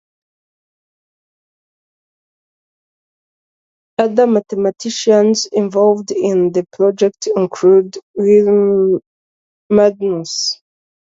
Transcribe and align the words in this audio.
Other 3.99 4.25
mathematicians 4.25 5.45
involved 5.51 6.09
in 6.09 6.53
the 6.53 6.65
project 6.73 7.27
include 7.35 7.99
Wilhelm 8.17 9.01
Magnus. 9.69 10.59